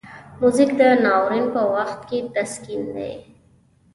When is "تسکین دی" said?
2.35-3.13